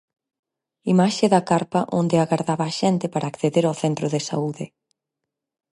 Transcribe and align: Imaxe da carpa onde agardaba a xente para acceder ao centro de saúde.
Imaxe 0.93 1.25
da 1.33 1.41
carpa 1.49 1.81
onde 1.99 2.15
agardaba 2.17 2.65
a 2.67 2.75
xente 2.79 3.05
para 3.13 3.29
acceder 3.31 3.63
ao 3.65 3.79
centro 3.83 4.05
de 4.13 4.19
saúde. 4.29 4.65